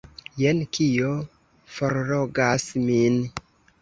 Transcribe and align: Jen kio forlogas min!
Jen 0.43 0.61
kio 0.77 1.11
forlogas 1.75 2.67
min! 2.89 3.21